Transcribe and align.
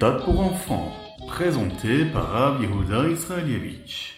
méthode 0.00 0.24
pour 0.24 0.40
enfants, 0.40 0.92
présenté 1.28 2.06
par 2.06 2.30
Rav 2.30 2.62
Israelievich. 2.62 4.14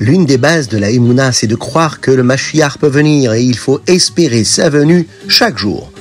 L'une 0.00 0.24
des 0.24 0.38
bases 0.38 0.68
de 0.68 0.78
la 0.78 0.90
Emouna, 0.90 1.32
c'est 1.32 1.46
de 1.46 1.54
croire 1.54 2.00
que 2.00 2.10
le 2.10 2.22
Mashiach 2.22 2.78
peut 2.78 2.88
venir 2.88 3.34
et 3.34 3.42
il 3.42 3.58
faut 3.58 3.80
espérer 3.86 4.44
sa 4.44 4.70
venue 4.70 5.06
chaque 5.28 5.58
jour. 5.58 5.92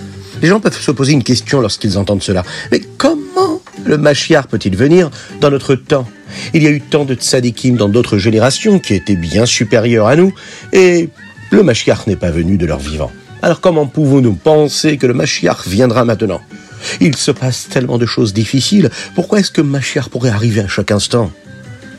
Les 0.42 0.48
gens 0.48 0.62
peuvent 0.62 0.80
se 0.80 0.92
poser 0.92 1.12
une 1.12 1.24
question 1.24 1.60
lorsqu'ils 1.60 1.98
entendent 1.98 2.24
cela. 2.24 2.44
Mais 2.72 2.82
comment 2.98 3.63
le 3.86 3.98
Mashiach 3.98 4.48
peut-il 4.48 4.76
venir 4.76 5.10
dans 5.42 5.50
notre 5.50 5.76
temps? 5.76 6.08
Il 6.54 6.64
y 6.64 6.68
a 6.68 6.72
eu 6.72 6.82
tant 6.82 7.06
de 7.06 7.16
tzadikim 7.16 7.76
dans 7.76 7.90
d'autres 7.90 8.18
générations 8.18 8.80
qui 8.80 8.94
étaient 8.94 9.16
bien 9.16 9.46
supérieurs 9.46 10.08
à 10.08 10.16
nous 10.16 10.34
et 10.72 11.10
le 11.52 11.64
Mashiach 11.64 12.08
n'est 12.08 12.16
pas 12.16 12.32
venu 12.32 12.58
de 12.58 12.66
leur 12.66 12.80
vivant. 12.80 13.12
Alors 13.42 13.62
comment 13.62 13.86
pouvons-nous 13.86 14.34
penser 14.34 14.98
que 14.98 15.06
le 15.06 15.14
Mashiach 15.14 15.68
viendra 15.68 16.06
maintenant? 16.06 16.42
Il 17.00 17.16
se 17.16 17.32
passe 17.32 17.68
tellement 17.70 17.98
de 17.98 18.06
choses 18.06 18.34
difficiles. 18.34 18.90
Pourquoi 19.16 19.40
est-ce 19.40 19.52
que 19.52 19.62
Mashiach 19.62 20.10
pourrait 20.10 20.30
arriver 20.30 20.62
à 20.62 20.68
chaque 20.68 20.92
instant? 20.92 21.32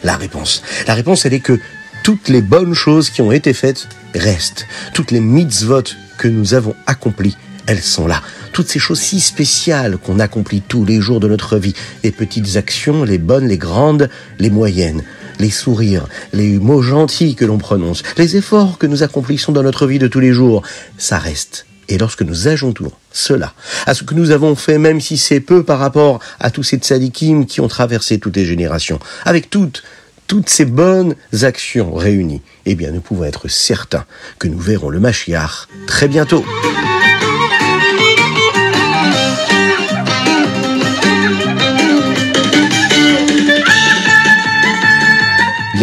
La 0.02 0.16
réponse. 0.16 0.62
La 0.86 0.94
réponse, 0.94 1.24
elle 1.24 1.34
est 1.34 1.40
que 1.40 1.58
toutes 2.02 2.28
les 2.28 2.42
bonnes 2.42 2.74
choses 2.74 3.08
qui 3.08 3.22
ont 3.22 3.32
été 3.32 3.54
faites 3.54 3.88
restent. 4.14 4.66
Toutes 4.92 5.10
les 5.10 5.20
mitzvot 5.20 5.84
que 6.18 6.28
nous 6.28 6.54
avons 6.54 6.74
accomplies, 6.86 7.36
elles 7.66 7.82
sont 7.82 8.06
là. 8.06 8.22
Toutes 8.52 8.68
ces 8.68 8.78
choses 8.78 9.00
si 9.00 9.20
spéciales 9.20 9.96
qu'on 9.96 10.20
accomplit 10.20 10.60
tous 10.60 10.84
les 10.84 11.00
jours 11.00 11.20
de 11.20 11.28
notre 11.28 11.56
vie, 11.56 11.74
les 12.02 12.12
petites 12.12 12.56
actions, 12.56 13.04
les 13.04 13.18
bonnes, 13.18 13.48
les 13.48 13.58
grandes, 13.58 14.10
les 14.38 14.50
moyennes, 14.50 15.02
les 15.38 15.50
sourires, 15.50 16.06
les 16.32 16.58
mots 16.58 16.82
gentils 16.82 17.34
que 17.34 17.44
l'on 17.44 17.58
prononce, 17.58 18.02
les 18.16 18.36
efforts 18.36 18.78
que 18.78 18.86
nous 18.86 19.02
accomplissons 19.02 19.52
dans 19.52 19.62
notre 19.62 19.86
vie 19.86 19.98
de 19.98 20.06
tous 20.06 20.20
les 20.20 20.32
jours, 20.32 20.62
ça 20.98 21.18
reste. 21.18 21.66
Et 21.88 21.98
lorsque 21.98 22.22
nous 22.22 22.48
ajoutons 22.48 22.92
cela 23.12 23.52
à 23.86 23.94
ce 23.94 24.04
que 24.04 24.14
nous 24.14 24.30
avons 24.30 24.54
fait, 24.54 24.78
même 24.78 25.00
si 25.00 25.18
c'est 25.18 25.40
peu 25.40 25.62
par 25.62 25.78
rapport 25.78 26.20
à 26.40 26.50
tous 26.50 26.62
ces 26.62 26.78
tzadikim 26.78 27.44
qui 27.44 27.60
ont 27.60 27.68
traversé 27.68 28.18
toutes 28.18 28.36
les 28.36 28.46
générations, 28.46 28.98
avec 29.24 29.50
toutes 29.50 29.82
toutes 30.26 30.48
ces 30.48 30.64
bonnes 30.64 31.14
actions 31.42 31.92
réunies, 31.92 32.40
eh 32.64 32.74
bien, 32.74 32.92
nous 32.92 33.02
pouvons 33.02 33.24
être 33.24 33.48
certains 33.48 34.06
que 34.38 34.48
nous 34.48 34.58
verrons 34.58 34.88
le 34.88 34.98
Mashiach 34.98 35.68
très 35.86 36.08
bientôt. 36.08 36.42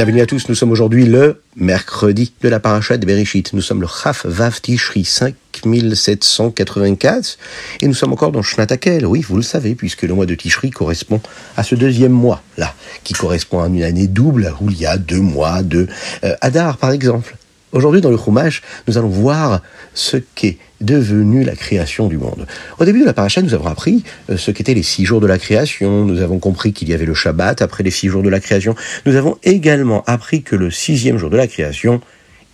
Bienvenue 0.04 0.22
à 0.22 0.26
tous, 0.26 0.50
nous 0.50 0.56
sommes 0.56 0.72
aujourd'hui 0.72 1.06
le 1.06 1.44
mercredi 1.56 2.34
de 2.42 2.50
la 2.50 2.60
paracha 2.60 2.98
de 2.98 3.06
Bereshit. 3.06 3.54
Nous 3.54 3.62
sommes 3.62 3.82
le 3.82 3.88
Chaf 3.88 4.26
Vav 4.26 4.60
Tishri 4.60 5.06
5784 5.06 7.38
et 7.82 7.88
nous 7.88 7.94
sommes 7.94 8.12
encore 8.12 8.32
dans 8.32 8.42
Shnatakel. 8.42 9.06
Oui, 9.06 9.22
vous 9.22 9.36
le 9.36 9.44
savez, 9.44 9.76
puisque 9.76 10.02
le 10.02 10.16
mois 10.16 10.26
de 10.26 10.34
Tishri 10.34 10.72
correspond 10.72 11.22
à 11.56 11.62
ce 11.62 11.76
deuxième 11.76 12.14
mois 12.14 12.42
là, 12.58 12.74
qui 13.04 13.14
correspond 13.14 13.62
à 13.62 13.68
une 13.68 13.84
année 13.84 14.08
double 14.08 14.56
où 14.60 14.72
il 14.72 14.80
y 14.80 14.88
a 14.88 14.98
deux 14.98 15.22
mois 15.22 15.62
de 15.62 15.86
euh, 16.24 16.34
Hadar 16.42 16.78
par 16.78 16.94
exemple. 16.94 17.38
Aujourd'hui, 17.72 18.02
dans 18.02 18.10
le 18.10 18.18
Chumash, 18.18 18.64
nous 18.88 18.98
allons 18.98 19.08
voir 19.08 19.62
ce 19.94 20.18
qu'est 20.18 20.58
devenu 20.82 21.44
la 21.44 21.56
création 21.56 22.08
du 22.08 22.18
monde. 22.18 22.46
Au 22.80 22.86
début 22.86 23.02
de 23.02 23.06
la 23.06 23.14
paracha, 23.14 23.42
nous 23.42 23.54
avons 23.54 23.68
appris 23.68 24.04
euh, 24.30 24.38
ce 24.38 24.52
qu'étaient 24.52 24.74
les 24.74 24.84
six 24.84 25.06
jours 25.06 25.22
de 25.22 25.28
la 25.28 25.38
création. 25.38 26.06
Nous 26.06 26.22
avons 26.22 26.40
compris 26.40 26.74
qu'il 26.74 26.90
y 26.90 26.94
avait 26.94 27.06
le 27.06 27.14
Shabbat 27.14 27.62
après 27.62 27.84
les 27.84 27.92
six 27.92 28.08
jours 28.08 28.24
de 28.24 28.30
la 28.30 28.40
création. 28.40 28.76
Nous 29.06 29.16
avons 29.16 29.38
également 29.44 30.04
appris 30.06 30.44
que 30.44 30.56
le 30.56 30.72
sixième 30.72 31.18
jour 31.18 31.30
de 31.30 31.38
la 31.38 31.48
création, 31.48 32.02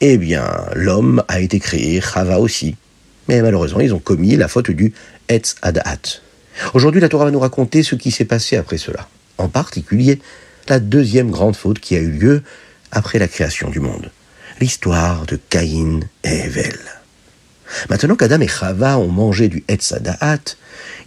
eh 0.01 0.17
bien, 0.17 0.45
l'homme 0.75 1.23
a 1.27 1.39
été 1.39 1.59
créé, 1.59 2.01
Chava 2.01 2.39
aussi. 2.39 2.75
Mais 3.27 3.41
malheureusement, 3.41 3.79
ils 3.79 3.93
ont 3.93 3.99
commis 3.99 4.35
la 4.35 4.47
faute 4.47 4.71
du 4.71 4.93
Etz 5.27 5.55
Adaat. 5.61 6.21
Aujourd'hui, 6.73 7.01
la 7.01 7.09
Torah 7.09 7.25
va 7.25 7.31
nous 7.31 7.39
raconter 7.39 7.83
ce 7.83 7.95
qui 7.95 8.11
s'est 8.11 8.25
passé 8.25 8.55
après 8.55 8.77
cela. 8.77 9.07
En 9.37 9.47
particulier, 9.47 10.19
la 10.69 10.79
deuxième 10.79 11.29
grande 11.29 11.55
faute 11.55 11.79
qui 11.79 11.95
a 11.95 11.99
eu 11.99 12.09
lieu 12.09 12.43
après 12.91 13.19
la 13.19 13.27
création 13.27 13.69
du 13.69 13.79
monde 13.79 14.09
l'histoire 14.59 15.25
de 15.25 15.35
Caïn 15.49 16.01
et 16.23 16.45
Evel. 16.45 16.96
Maintenant 17.89 18.15
qu'Adam 18.15 18.41
et 18.41 18.47
Chava 18.47 18.97
ont 18.97 19.07
mangé 19.07 19.47
du 19.47 19.63
Etzadaat, 19.67 20.55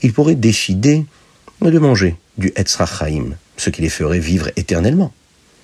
ils 0.03 0.13
pourraient 0.13 0.35
décider 0.35 1.05
de 1.61 1.79
manger 1.79 2.17
du 2.39 2.53
Etzrachaim, 2.57 3.37
ce 3.57 3.71
qui 3.71 3.83
les 3.83 3.89
ferait 3.89 4.19
vivre 4.19 4.51
éternellement, 4.57 5.13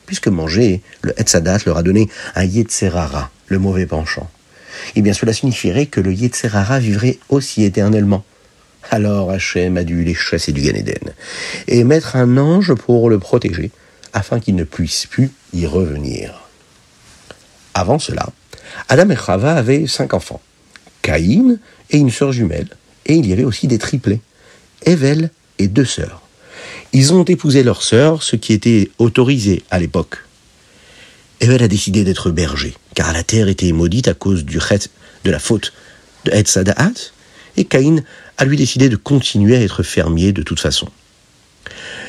puisque 0.06 0.28
manger 0.28 0.82
le 1.02 1.18
Etzadat 1.18 1.58
leur 1.66 1.78
a 1.78 1.82
donné 1.82 2.08
un 2.34 2.44
Yetzerara, 2.44 3.30
le 3.46 3.58
mauvais 3.58 3.86
penchant. 3.86 4.28
Eh 4.94 5.02
bien, 5.02 5.14
cela 5.14 5.32
signifierait 5.32 5.86
que 5.86 6.00
le 6.00 6.12
Yetzerara 6.12 6.78
vivrait 6.78 7.18
aussi 7.28 7.64
éternellement. 7.64 8.24
Alors 8.90 9.30
Hachem 9.30 9.76
a 9.78 9.84
dû 9.84 10.04
les 10.04 10.14
chasser 10.14 10.52
du 10.52 10.60
Gan 10.60 10.76
Eden 10.76 11.12
et 11.66 11.82
mettre 11.82 12.14
un 12.14 12.36
ange 12.36 12.74
pour 12.74 13.10
le 13.10 13.18
protéger, 13.18 13.70
afin 14.12 14.38
qu'il 14.38 14.54
ne 14.54 14.64
puisse 14.64 15.06
plus 15.06 15.30
y 15.52 15.66
revenir. 15.66 16.48
Avant 17.74 17.98
cela, 17.98 18.28
Adam 18.88 19.10
et 19.10 19.16
Chava 19.16 19.54
avaient 19.54 19.86
cinq 19.86 20.14
enfants. 20.14 20.40
Caïn 21.06 21.60
et 21.90 21.98
une 21.98 22.10
sœur 22.10 22.32
jumelle, 22.32 22.66
et 23.06 23.14
il 23.14 23.28
y 23.28 23.32
avait 23.32 23.44
aussi 23.44 23.68
des 23.68 23.78
triplés, 23.78 24.20
Evel 24.84 25.30
et 25.60 25.68
deux 25.68 25.84
sœurs. 25.84 26.20
Ils 26.92 27.12
ont 27.12 27.22
épousé 27.22 27.62
leur 27.62 27.84
sœur, 27.84 28.24
ce 28.24 28.34
qui 28.34 28.52
était 28.52 28.90
autorisé 28.98 29.62
à 29.70 29.78
l'époque. 29.78 30.24
Evel 31.40 31.62
a 31.62 31.68
décidé 31.68 32.02
d'être 32.02 32.32
berger, 32.32 32.74
car 32.96 33.12
la 33.12 33.22
terre 33.22 33.46
était 33.46 33.70
maudite 33.70 34.08
à 34.08 34.14
cause 34.14 34.44
du 34.44 34.58
chet, 34.58 34.90
de 35.22 35.30
la 35.30 35.38
faute 35.38 35.72
de 36.24 36.32
Etzadaat, 36.32 37.12
et 37.56 37.66
Caïn 37.66 38.02
a 38.36 38.44
lui 38.44 38.56
décidé 38.56 38.88
de 38.88 38.96
continuer 38.96 39.54
à 39.54 39.60
être 39.60 39.84
fermier 39.84 40.32
de 40.32 40.42
toute 40.42 40.58
façon. 40.58 40.88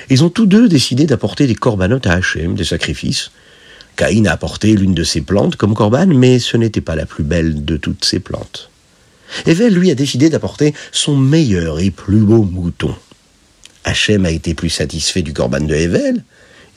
Ils 0.09 0.23
ont 0.23 0.31
tous 0.31 0.47
deux 0.47 0.67
décidé 0.67 1.05
d'apporter 1.05 1.45
des 1.45 1.53
corbanotes 1.53 2.07
à 2.07 2.13
Hachem, 2.13 2.55
des 2.55 2.63
sacrifices, 2.63 3.29
Caïn 3.95 4.25
a 4.25 4.31
apporté 4.31 4.75
l'une 4.75 4.95
de 4.95 5.03
ses 5.03 5.21
plantes 5.21 5.55
comme 5.55 5.75
corban, 5.75 6.07
mais 6.07 6.39
ce 6.39 6.57
n'était 6.57 6.81
pas 6.81 6.95
la 6.95 7.05
plus 7.05 7.23
belle 7.23 7.63
de 7.63 7.77
toutes 7.77 8.05
ses 8.05 8.19
plantes. 8.19 8.71
Evel, 9.45 9.73
lui, 9.73 9.91
a 9.91 9.95
décidé 9.95 10.29
d'apporter 10.29 10.73
son 10.91 11.15
meilleur 11.15 11.79
et 11.79 11.91
plus 11.91 12.19
beau 12.19 12.43
mouton. 12.43 12.95
Hachem 13.83 14.25
a 14.25 14.31
été 14.31 14.53
plus 14.53 14.69
satisfait 14.69 15.21
du 15.21 15.33
corban 15.33 15.61
de 15.61 15.73
Evel 15.73 16.23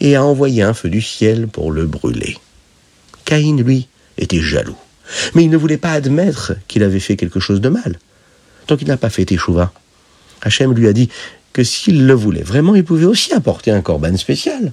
et 0.00 0.16
a 0.16 0.24
envoyé 0.24 0.62
un 0.62 0.74
feu 0.74 0.88
du 0.88 1.02
ciel 1.02 1.48
pour 1.48 1.72
le 1.72 1.86
brûler. 1.86 2.36
Caïn, 3.24 3.56
lui, 3.62 3.88
était 4.18 4.40
jaloux, 4.40 4.76
mais 5.34 5.44
il 5.44 5.50
ne 5.50 5.56
voulait 5.56 5.76
pas 5.76 5.92
admettre 5.92 6.54
qu'il 6.68 6.82
avait 6.82 7.00
fait 7.00 7.16
quelque 7.16 7.40
chose 7.40 7.60
de 7.60 7.68
mal. 7.68 7.98
Donc 8.68 8.82
il 8.82 8.88
n'a 8.88 8.96
pas 8.96 9.10
fait 9.10 9.24
Teshuvah. 9.24 9.72
Hachem 10.42 10.72
lui 10.72 10.86
a 10.86 10.92
dit 10.92 11.08
que 11.52 11.64
s'il 11.64 12.06
le 12.06 12.14
voulait 12.14 12.42
vraiment, 12.42 12.74
il 12.74 12.84
pouvait 12.84 13.06
aussi 13.06 13.32
apporter 13.34 13.70
un 13.70 13.82
corban 13.82 14.16
spécial 14.16 14.72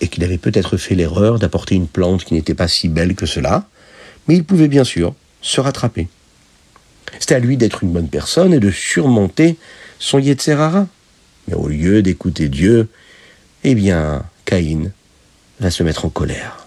et 0.00 0.08
qu'il 0.08 0.24
avait 0.24 0.38
peut-être 0.38 0.76
fait 0.76 0.94
l'erreur 0.94 1.38
d'apporter 1.38 1.76
une 1.76 1.86
plante 1.86 2.24
qui 2.24 2.34
n'était 2.34 2.54
pas 2.54 2.68
si 2.68 2.88
belle 2.88 3.14
que 3.14 3.26
cela, 3.26 3.68
mais 4.26 4.34
il 4.34 4.44
pouvait 4.44 4.68
bien 4.68 4.84
sûr 4.84 5.14
se 5.40 5.60
rattraper. 5.60 6.08
C'était 7.18 7.34
à 7.34 7.38
lui 7.38 7.56
d'être 7.56 7.82
une 7.82 7.92
bonne 7.92 8.08
personne 8.08 8.54
et 8.54 8.60
de 8.60 8.70
surmonter 8.70 9.56
son 9.98 10.18
Yetzerara. 10.18 10.86
Mais 11.48 11.54
au 11.54 11.68
lieu 11.68 12.02
d'écouter 12.02 12.48
Dieu, 12.48 12.88
eh 13.64 13.74
bien, 13.74 14.24
Caïn 14.44 14.90
va 15.60 15.70
se 15.70 15.82
mettre 15.82 16.04
en 16.04 16.08
colère. 16.08 16.66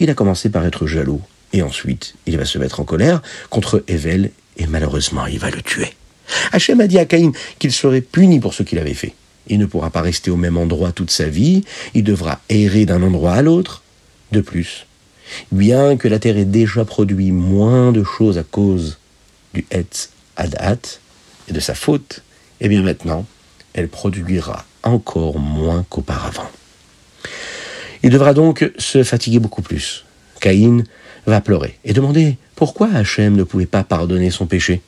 Il 0.00 0.10
a 0.10 0.14
commencé 0.14 0.50
par 0.50 0.64
être 0.66 0.86
jaloux, 0.86 1.22
et 1.52 1.62
ensuite 1.62 2.14
il 2.26 2.36
va 2.36 2.44
se 2.44 2.58
mettre 2.58 2.80
en 2.80 2.84
colère 2.84 3.22
contre 3.50 3.82
Evel, 3.88 4.30
et 4.58 4.66
malheureusement 4.66 5.26
il 5.26 5.38
va 5.38 5.50
le 5.50 5.62
tuer. 5.62 5.94
Hachem 6.52 6.80
a 6.80 6.86
dit 6.86 6.98
à 6.98 7.04
Caïn 7.04 7.32
qu'il 7.58 7.72
serait 7.72 8.00
puni 8.00 8.40
pour 8.40 8.54
ce 8.54 8.62
qu'il 8.62 8.78
avait 8.78 8.94
fait. 8.94 9.14
Il 9.48 9.58
ne 9.58 9.66
pourra 9.66 9.90
pas 9.90 10.02
rester 10.02 10.30
au 10.30 10.36
même 10.36 10.56
endroit 10.56 10.92
toute 10.92 11.10
sa 11.10 11.28
vie, 11.28 11.64
il 11.94 12.02
devra 12.02 12.40
errer 12.48 12.84
d'un 12.84 13.02
endroit 13.02 13.34
à 13.34 13.42
l'autre. 13.42 13.82
De 14.32 14.40
plus, 14.40 14.86
bien 15.52 15.96
que 15.96 16.08
la 16.08 16.18
terre 16.18 16.36
ait 16.36 16.44
déjà 16.44 16.84
produit 16.84 17.30
moins 17.30 17.92
de 17.92 18.02
choses 18.02 18.38
à 18.38 18.42
cause 18.42 18.98
du 19.56 19.64
Hetz 19.70 20.10
Adat 20.36 21.00
et 21.48 21.52
de 21.52 21.60
sa 21.60 21.74
faute, 21.74 22.22
eh 22.60 22.68
bien 22.68 22.82
maintenant, 22.82 23.24
elle 23.72 23.88
produira 23.88 24.66
encore 24.82 25.38
moins 25.38 25.84
qu'auparavant. 25.88 26.50
Il 28.02 28.10
devra 28.10 28.34
donc 28.34 28.70
se 28.78 29.02
fatiguer 29.02 29.38
beaucoup 29.38 29.62
plus. 29.62 30.04
Caïn 30.40 30.84
va 31.26 31.40
pleurer 31.40 31.78
et 31.84 31.94
demander 31.94 32.36
pourquoi 32.54 32.88
Hachem 32.94 33.34
ne 33.34 33.42
pouvait 33.44 33.66
pas 33.66 33.82
pardonner 33.82 34.30
son 34.30 34.46
péché. 34.46 34.82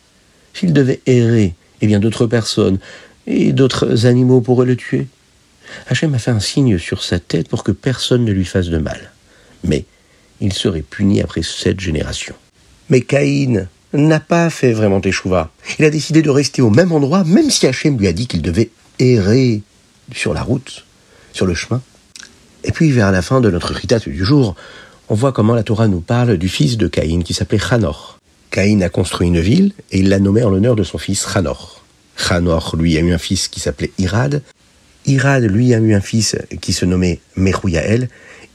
S'il 0.53 0.73
devait 0.73 1.01
errer, 1.07 1.55
eh 1.81 1.87
bien 1.87 1.99
d'autres 1.99 2.27
personnes 2.27 2.79
et 3.27 3.53
d'autres 3.53 4.07
animaux 4.07 4.41
pourraient 4.41 4.67
le 4.67 4.77
tuer. 4.77 5.07
Hachem 5.89 6.15
a 6.15 6.19
fait 6.19 6.31
un 6.31 6.41
signe 6.41 6.79
sur 6.79 7.03
sa 7.03 7.19
tête 7.19 7.49
pour 7.49 7.65
que 7.65 7.73
personne 7.73 8.25
ne 8.25 8.33
lui 8.33 8.45
fasse 8.45 8.69
de 8.69 8.79
mal. 8.79 9.13
Mais 9.65 9.85
il 10.41 10.53
serait 10.53 10.83
puni 10.83 11.21
après 11.23 11.43
sept 11.43 11.81
générations. 11.81 12.37
Mais 12.91 13.01
Caïn 13.01 13.67
n'a 13.93 14.21
pas 14.21 14.51
fait 14.51 14.73
vraiment 14.73 15.01
échouva. 15.01 15.51
Il 15.79 15.85
a 15.85 15.91
décidé 15.91 16.23
de 16.23 16.31
rester 16.31 16.63
au 16.63 16.71
même 16.71 16.93
endroit, 16.93 17.25
même 17.25 17.51
si 17.51 17.67
Hachem 17.67 17.99
lui 17.99 18.07
a 18.07 18.13
dit 18.13 18.27
qu'il 18.27 18.43
devait 18.43 18.71
errer 18.99 19.63
sur 20.13 20.35
la 20.35 20.43
route, 20.43 20.85
sur 21.33 21.47
le 21.47 21.55
chemin. 21.55 21.81
Et 22.65 22.73
puis 22.73 22.91
vers 22.91 23.13
la 23.13 23.23
fin 23.23 23.41
de 23.41 23.51
notre 23.51 23.73
ritat 23.73 23.99
du 24.01 24.25
jour, 24.25 24.55
on 25.09 25.15
voit 25.15 25.33
comment 25.33 25.55
la 25.55 25.63
Torah 25.63 25.89
nous 25.89 26.01
parle 26.01 26.37
du 26.37 26.49
fils 26.49 26.77
de 26.77 26.87
Caïn 26.87 27.23
qui 27.23 27.35
s'appelait 27.35 27.61
Hanor. 27.71 28.19
Caïn 28.51 28.83
a 28.83 28.89
construit 28.89 29.29
une 29.29 29.41
ville 29.41 29.73
et 29.91 30.01
il 30.01 30.09
l'a 30.09 30.19
nommée 30.19 30.43
en 30.43 30.51
l'honneur 30.51 30.77
de 30.77 30.83
son 30.83 30.99
fils 30.99 31.27
Hanor. 31.35 31.85
Hanor, 32.29 32.75
lui, 32.77 32.97
a 32.97 33.01
eu 33.01 33.13
un 33.13 33.19
fils 33.19 33.49
qui 33.49 33.61
s'appelait 33.61 33.93
Irad. 33.99 34.43
Irad, 35.07 35.45
lui, 35.45 35.73
a 35.73 35.79
eu 35.79 35.95
un 35.95 36.01
fils 36.01 36.37
qui 36.61 36.73
se 36.73 36.85
nommait 36.85 37.21
Merouyael 37.37 38.09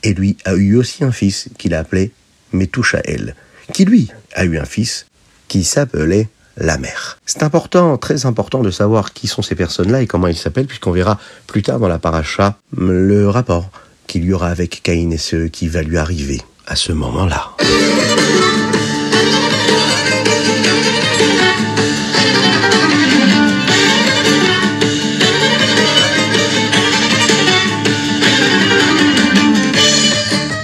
et 0.04 0.14
lui 0.14 0.38
a 0.46 0.54
eu 0.54 0.76
aussi 0.76 1.04
un 1.04 1.12
fils 1.12 1.50
qu'il 1.58 1.74
a 1.74 1.80
appelé 1.80 2.12
Metouchael, 2.52 3.36
qui 3.74 3.86
lui 3.86 4.10
a 4.34 4.44
eu 4.44 4.58
un 4.58 4.66
fils 4.66 5.08
qui 5.54 5.64
s'appelait 5.64 6.30
la 6.58 6.80
mère. 6.80 7.20
C'est 7.28 7.44
important, 7.44 7.96
très 8.00 8.26
important 8.26 8.64
de 8.64 8.72
savoir 8.72 9.14
qui 9.14 9.28
sont 9.28 9.44
ces 9.44 9.54
personnes-là 9.54 10.02
et 10.02 10.08
comment 10.08 10.26
ils 10.26 10.36
s'appellent, 10.36 10.66
puisqu'on 10.66 10.90
verra 10.90 11.20
plus 11.46 11.62
tard 11.62 11.78
dans 11.78 11.88
la 11.88 12.00
paracha 12.00 12.58
le 12.76 13.30
rapport 13.30 13.70
qu'il 14.08 14.24
y 14.26 14.34
aura 14.34 14.48
avec 14.48 14.82
Caïn 14.82 15.12
et 15.12 15.20
ce 15.20 15.46
qui 15.46 15.68
va 15.68 15.84
lui 15.84 16.00
arriver 16.00 16.42
à 16.66 16.76
ce 16.76 16.92
moment-là. 16.92 17.52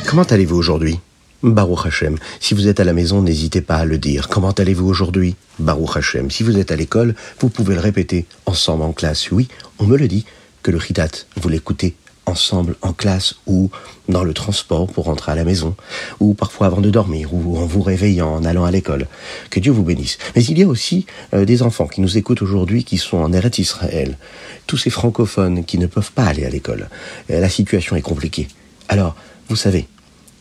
Comment 0.07 0.23
allez-vous 0.23 0.57
aujourd'hui? 0.57 0.99
Baruch 1.43 1.85
Hashem. 1.85 2.17
Si 2.39 2.53
vous 2.53 2.67
êtes 2.67 2.79
à 2.79 2.83
la 2.83 2.93
maison, 2.93 3.21
n'hésitez 3.21 3.61
pas 3.61 3.77
à 3.77 3.85
le 3.85 3.97
dire. 3.97 4.27
Comment 4.27 4.51
allez-vous 4.51 4.87
aujourd'hui? 4.87 5.35
Baruch 5.57 5.97
Hashem. 5.97 6.29
Si 6.31 6.43
vous 6.43 6.57
êtes 6.57 6.71
à 6.71 6.75
l'école, 6.75 7.15
vous 7.39 7.49
pouvez 7.49 7.75
le 7.75 7.81
répéter 7.81 8.25
ensemble 8.45 8.83
en 8.83 8.91
classe. 8.91 9.31
Oui, 9.31 9.47
on 9.79 9.85
me 9.85 9.97
le 9.97 10.07
dit 10.07 10.25
que 10.63 10.71
le 10.71 10.79
Chitat, 10.79 11.07
vous 11.37 11.49
l'écoutez 11.49 11.95
ensemble 12.25 12.75
en 12.81 12.93
classe 12.93 13.35
ou 13.47 13.69
dans 14.07 14.23
le 14.23 14.33
transport 14.33 14.87
pour 14.87 15.05
rentrer 15.05 15.31
à 15.31 15.35
la 15.35 15.43
maison, 15.43 15.75
ou 16.19 16.33
parfois 16.33 16.67
avant 16.67 16.81
de 16.81 16.89
dormir, 16.89 17.33
ou 17.33 17.57
en 17.57 17.65
vous 17.65 17.81
réveillant, 17.81 18.35
en 18.35 18.45
allant 18.45 18.65
à 18.65 18.71
l'école. 18.71 19.07
Que 19.49 19.59
Dieu 19.59 19.71
vous 19.71 19.83
bénisse. 19.83 20.17
Mais 20.35 20.43
il 20.43 20.57
y 20.59 20.63
a 20.63 20.67
aussi 20.67 21.05
euh, 21.33 21.45
des 21.45 21.63
enfants 21.63 21.87
qui 21.87 22.01
nous 22.01 22.17
écoutent 22.17 22.41
aujourd'hui 22.41 22.83
qui 22.83 22.97
sont 22.97 23.17
en 23.17 23.33
Eretz 23.33 23.59
Israël, 23.59 24.17
tous 24.67 24.77
ces 24.77 24.89
francophones 24.89 25.65
qui 25.65 25.77
ne 25.77 25.87
peuvent 25.87 26.11
pas 26.11 26.25
aller 26.25 26.45
à 26.45 26.49
l'école. 26.49 26.89
Euh, 27.31 27.39
la 27.39 27.49
situation 27.49 27.95
est 27.95 28.01
compliquée. 28.01 28.47
Alors, 28.87 29.15
vous 29.47 29.55
savez, 29.55 29.87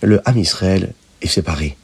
le 0.03 0.21
Ham 0.25 0.39
Israël 0.39 0.93
est 1.23 1.29
séparé 1.29 1.77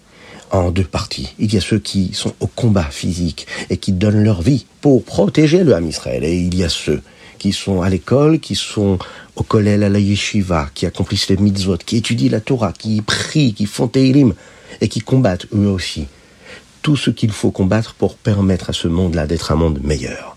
en 0.50 0.70
deux 0.70 0.84
parties. 0.84 1.34
Il 1.38 1.52
y 1.52 1.56
a 1.56 1.61
ceux 1.61 1.78
qui 1.78 2.11
sont 2.12 2.32
au 2.40 2.46
combat 2.46 2.84
physique 2.84 3.46
et 3.70 3.76
qui 3.76 3.93
donnent 3.93 4.22
leur 4.22 4.43
vie 4.43 4.66
pour 4.81 5.05
protéger 5.05 5.64
le 5.64 5.75
Ham 5.75 5.88
Israël. 5.88 6.25
Et 6.25 6.37
il 6.37 6.55
y 6.56 6.64
a 6.64 6.69
ceux 6.69 7.02
qui 7.38 7.52
sont 7.52 7.82
à 7.82 7.90
l'école, 7.90 8.38
qui 8.38 8.55
sont 8.55 8.99
au 9.37 9.43
collège 9.43 9.82
à 9.82 9.88
la 9.88 9.99
yeshiva, 9.99 10.70
qui 10.75 10.87
accomplissent 10.87 11.28
les 11.28 11.37
mitzvot, 11.37 11.78
qui 11.78 11.96
étudient 11.96 12.31
la 12.31 12.40
Torah, 12.40 12.72
qui 12.72 13.02
prient, 13.02 13.52
qui 13.52 13.66
font 13.66 13.88
Teilim 13.88 14.34
et 14.81 14.88
qui 14.88 15.00
combattent 15.00 15.46
eux 15.52 15.69
aussi. 15.69 16.06
Tout 16.82 16.96
ce 16.96 17.10
qu'il 17.10 17.32
faut 17.32 17.50
combattre 17.50 17.94
pour 17.94 18.17
permettre 18.17 18.70
à 18.70 18.72
ce 18.72 18.88
monde-là 18.88 19.26
d'être 19.26 19.50
un 19.52 19.56
monde 19.56 19.81
meilleur. 19.82 20.37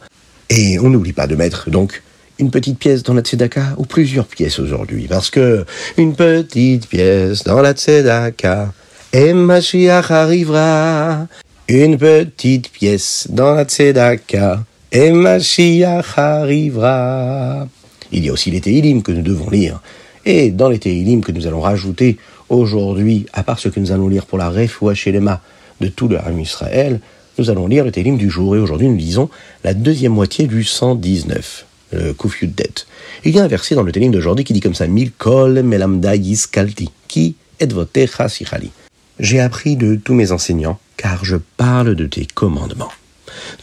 Et 0.50 0.80
on 0.80 0.89
n'oublie 0.89 1.13
pas 1.13 1.27
de 1.27 1.35
mettre 1.35 1.69
donc 1.69 2.03
une 2.39 2.51
petite 2.51 2.77
pièce 2.77 3.03
dans 3.03 3.13
la 3.13 3.21
tzedaka 3.21 3.75
ou 3.77 3.85
plusieurs 3.85 4.27
pièces 4.27 4.59
aujourd'hui 4.59 5.07
parce 5.07 5.29
que 5.29 5.65
une 5.97 6.15
petite 6.15 6.87
pièce 6.87 7.43
dans 7.43 7.61
la 7.61 7.73
tzedaka 7.73 8.73
et 9.13 9.33
Mashiach 9.33 10.11
arrivera. 10.11 11.27
Une 11.69 11.97
petite 11.97 12.69
pièce 12.69 13.27
dans 13.29 13.53
la 13.53 13.63
tzedaka 13.63 14.63
et 14.91 15.11
Mashiach 15.11 16.17
arrivera. 16.17 17.67
Il 18.11 18.25
y 18.25 18.29
a 18.29 18.33
aussi 18.33 18.51
les 18.51 18.61
Teilim 18.61 19.01
que 19.01 19.11
nous 19.11 19.21
devons 19.21 19.49
lire. 19.49 19.81
Et 20.25 20.51
dans 20.51 20.69
les 20.69 20.79
Teilim 20.79 21.21
que 21.21 21.31
nous 21.31 21.47
allons 21.47 21.61
rajouter 21.61 22.17
aujourd'hui, 22.49 23.25
à 23.33 23.43
part 23.43 23.59
ce 23.59 23.69
que 23.69 23.79
nous 23.79 23.91
allons 23.91 24.07
lire 24.07 24.25
pour 24.25 24.37
la 24.37 24.49
Refoua 24.49 24.93
Shelema 24.93 25.41
de 25.81 25.87
tout 25.87 26.07
le 26.07 26.17
Ham 26.17 26.39
Israël, 26.39 26.99
nous 27.37 27.49
allons 27.49 27.67
lire 27.67 27.85
le 27.85 27.91
Teilim 27.91 28.17
du 28.17 28.29
jour. 28.29 28.55
Et 28.55 28.59
aujourd'hui, 28.59 28.87
nous 28.87 28.95
lisons 28.95 29.29
la 29.63 29.73
deuxième 29.73 30.13
moitié 30.13 30.47
du 30.47 30.63
119 30.63 31.66
le 31.91 32.13
Det. 32.47 32.85
Il 33.23 33.35
y 33.35 33.39
a 33.39 33.43
un 33.43 33.47
verset 33.47 33.75
dans 33.75 33.83
le 33.83 33.91
Télim 33.91 34.11
d'aujourd'hui 34.11 34.45
qui 34.45 34.53
dit 34.53 34.59
comme 34.59 34.75
ça 34.75 34.87
Mil 34.87 35.11
kol 35.11 35.61
melamda 35.63 36.15
yiskalti, 36.15 36.89
qui 37.07 37.35
et 37.59 37.67
votecha 37.67 38.29
sichali. 38.29 38.71
J'ai 39.19 39.39
appris 39.39 39.75
de 39.75 39.95
tous 39.95 40.13
mes 40.13 40.31
enseignants, 40.31 40.79
car 40.95 41.25
je 41.25 41.37
parle 41.57 41.95
de 41.95 42.05
tes 42.05 42.25
commandements. 42.25 42.91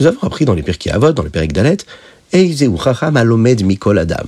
Nous 0.00 0.06
avons 0.06 0.22
appris 0.22 0.44
dans 0.44 0.54
les 0.54 0.62
Pirkei 0.62 0.90
Avot, 0.90 1.12
dans 1.12 1.22
le 1.22 1.30
Père 1.30 1.46
Dalet, 1.46 1.78
Eizeu 2.32 2.72
chacham 2.82 3.16
alomed 3.16 3.62
mikol 3.62 3.98
adam. 3.98 4.26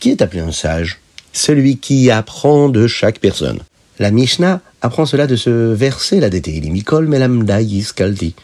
Qui 0.00 0.10
est 0.10 0.22
appelé 0.22 0.40
un 0.40 0.52
sage? 0.52 0.98
Celui 1.32 1.76
qui 1.76 2.10
apprend 2.10 2.68
de 2.68 2.88
chaque 2.88 3.20
personne. 3.20 3.60
La 4.00 4.10
Mishnah 4.10 4.60
apprend 4.82 5.06
cela 5.06 5.26
de 5.26 5.36
ce 5.36 5.72
verset, 5.72 6.18
la 6.18 6.30
Télim, 6.30 6.72
Mikol 6.72 7.06
melamda 7.06 7.60
yiskalti 7.60 8.34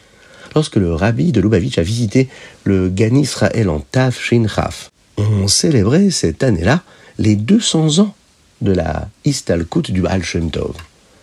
lorsque 0.57 0.77
le 0.77 0.95
rabbi 0.95 1.33
de 1.33 1.41
Lubavitch 1.41 1.77
a 1.79 1.83
visité 1.83 2.29
le 2.65 2.89
Gan 2.89 3.15
Israël 3.15 3.69
en 3.69 3.81
Tav 3.81 4.19
Shin 4.19 4.47
Chaf. 4.49 4.91
On 5.19 5.47
célébrait 5.49 6.11
cette 6.11 6.43
année-là 6.43 6.83
les 7.19 7.37
200 7.37 7.99
ans 7.99 8.15
de 8.63 8.73
la 8.73 9.09
Istalkut 9.27 9.93
du 9.93 10.01
Baal 10.01 10.25
Shem 10.25 10.51
Tov, 10.51 10.75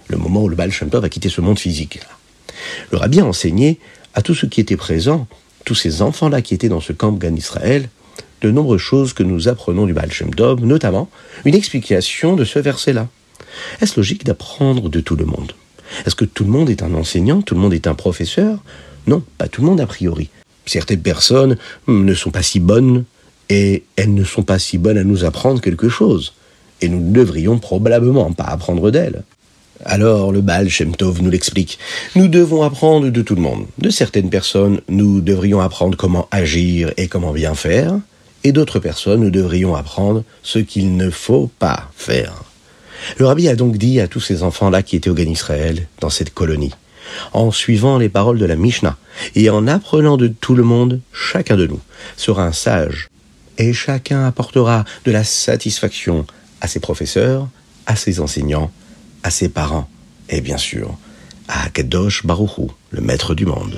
le 0.07 0.17
moment 0.17 0.43
où 0.43 0.49
le 0.49 0.55
Baal 0.55 0.71
Shem 0.71 0.89
Tov 0.89 1.03
a 1.03 1.09
quitté 1.09 1.29
ce 1.29 1.41
monde 1.41 1.57
physique. 1.57 1.99
Le 2.91 2.97
rabbi 2.99 3.19
a 3.19 3.25
enseigné 3.25 3.79
à 4.13 4.21
tous 4.21 4.35
ceux 4.35 4.47
qui 4.47 4.61
étaient 4.61 4.77
présents, 4.77 5.27
tous 5.65 5.75
ces 5.75 6.03
enfants-là 6.03 6.43
qui 6.43 6.53
étaient 6.53 6.69
dans 6.69 6.81
ce 6.81 6.93
camp 6.93 7.11
Gan 7.13 7.35
Israël, 7.35 7.89
de 8.41 8.51
nombreuses 8.51 8.81
choses 8.81 9.13
que 9.13 9.23
nous 9.23 9.47
apprenons 9.47 9.87
du 9.87 9.93
Baal 9.93 10.11
Shem 10.11 10.33
Tov, 10.35 10.63
notamment 10.63 11.09
une 11.45 11.55
explication 11.55 12.35
de 12.35 12.45
ce 12.45 12.59
verset-là. 12.59 13.07
Est-ce 13.81 13.99
logique 13.99 14.25
d'apprendre 14.25 14.89
de 14.89 14.99
tout 14.99 15.15
le 15.15 15.25
monde? 15.25 15.53
Est-ce 16.05 16.15
que 16.15 16.25
tout 16.25 16.43
le 16.43 16.51
monde 16.51 16.69
est 16.69 16.83
un 16.83 16.93
enseignant, 16.93 17.41
tout 17.41 17.55
le 17.55 17.61
monde 17.61 17.73
est 17.73 17.87
un 17.87 17.95
professeur? 17.95 18.59
Non, 19.07 19.23
pas 19.37 19.47
tout 19.47 19.61
le 19.61 19.67
monde 19.67 19.81
a 19.81 19.87
priori. 19.87 20.29
Certaines 20.65 21.01
personnes 21.01 21.57
ne 21.87 22.13
sont 22.13 22.31
pas 22.31 22.43
si 22.43 22.59
bonnes 22.59 23.03
et 23.49 23.83
elles 23.95 24.13
ne 24.13 24.23
sont 24.23 24.43
pas 24.43 24.59
si 24.59 24.77
bonnes 24.77 24.97
à 24.97 25.03
nous 25.03 25.25
apprendre 25.25 25.61
quelque 25.61 25.89
chose. 25.89 26.33
Et 26.81 26.89
nous 26.89 26.99
ne 26.99 27.13
devrions 27.13 27.59
probablement 27.59 28.31
pas 28.31 28.45
apprendre 28.45 28.91
d'elles. 28.91 29.23
Alors 29.85 30.31
le 30.31 30.41
Baal 30.41 30.69
Shem 30.69 30.95
Tov 30.95 31.21
nous 31.21 31.29
l'explique. 31.29 31.79
Nous 32.15 32.27
devons 32.27 32.63
apprendre 32.63 33.09
de 33.09 33.21
tout 33.21 33.35
le 33.35 33.41
monde. 33.41 33.65
De 33.79 33.89
certaines 33.89 34.29
personnes, 34.29 34.81
nous 34.87 35.19
devrions 35.21 35.59
apprendre 35.59 35.97
comment 35.97 36.27
agir 36.31 36.93
et 36.97 37.07
comment 37.07 37.33
bien 37.33 37.55
faire. 37.55 37.99
Et 38.45 38.51
d'autres 38.51 38.79
personnes, 38.79 39.21
nous 39.21 39.29
devrions 39.29 39.75
apprendre 39.75 40.23
ce 40.41 40.59
qu'il 40.59 40.95
ne 40.95 41.09
faut 41.09 41.49
pas 41.59 41.89
faire. 41.95 42.43
Le 43.17 43.25
rabbi 43.25 43.47
a 43.49 43.55
donc 43.55 43.77
dit 43.77 43.99
à 43.99 44.07
tous 44.07 44.19
ces 44.19 44.43
enfants-là 44.43 44.83
qui 44.83 44.95
étaient 44.95 45.09
au 45.09 45.13
Gan 45.13 45.29
Israël, 45.29 45.87
dans 45.99 46.09
cette 46.09 46.33
colonie, 46.33 46.71
en 47.33 47.51
suivant 47.51 47.97
les 47.97 48.09
paroles 48.09 48.39
de 48.39 48.45
la 48.45 48.55
Mishnah 48.55 48.97
et 49.35 49.49
en 49.49 49.67
apprenant 49.67 50.17
de 50.17 50.27
tout 50.27 50.55
le 50.55 50.63
monde, 50.63 51.01
chacun 51.11 51.57
de 51.57 51.67
nous 51.67 51.81
sera 52.17 52.45
un 52.45 52.51
sage 52.51 53.09
et 53.57 53.73
chacun 53.73 54.25
apportera 54.25 54.83
de 55.05 55.11
la 55.11 55.23
satisfaction 55.23 56.25
à 56.61 56.67
ses 56.67 56.79
professeurs, 56.79 57.47
à 57.85 57.95
ses 57.95 58.19
enseignants, 58.19 58.71
à 59.23 59.29
ses 59.29 59.49
parents 59.49 59.89
et 60.29 60.41
bien 60.41 60.57
sûr 60.57 60.97
à 61.47 61.69
Kadosh 61.69 62.25
Baruchou, 62.25 62.71
le 62.91 63.01
maître 63.01 63.35
du 63.35 63.45
monde. 63.45 63.75